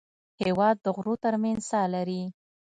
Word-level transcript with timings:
هېواد 0.43 0.75
د 0.81 0.85
غرو 0.95 1.13
تر 1.23 1.33
منځ 1.43 1.59
ساه 1.71 1.87
لري. 1.95 2.23